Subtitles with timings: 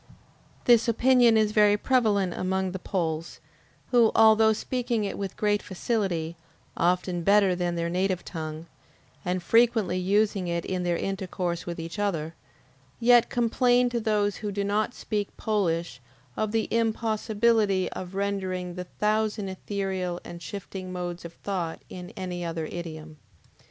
[0.65, 3.39] This opinion is very prevalent among the Poles,
[3.91, 6.37] who, although speaking it with great facility,
[6.75, 8.65] often better than their native tongue,
[9.23, 12.33] and frequently using it in their intercourse with each other,
[12.99, 16.01] yet complain to those who do not speak Polish
[16.35, 22.43] of the impossibility of rendering the thousand ethereal and shifting modes of thought in any
[22.43, 23.17] other idiom.